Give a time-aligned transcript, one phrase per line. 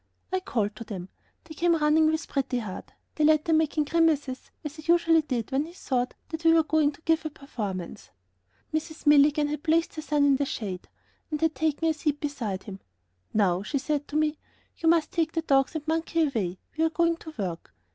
[0.33, 1.09] I called to them;
[1.43, 5.51] they came running up with Pretty Heart; the latter making grimaces as he usually did
[5.51, 8.09] when he thought that we were going to give a performance.
[8.73, 9.05] Mrs.
[9.05, 10.87] Milligan had placed her son in the shade
[11.29, 12.79] and had taken a seat beside him.
[13.31, 14.39] "Now," she said to me,
[14.77, 17.71] "you must take the dogs and the monkey away; we are going to work."